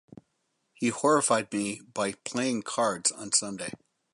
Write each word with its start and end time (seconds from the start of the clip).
He 0.73 0.87
horrified 0.87 1.53
me 1.53 1.79
by 1.93 2.13
playing 2.25 2.63
cards 2.63 3.11
on 3.11 3.33
Sunday. 3.33 3.71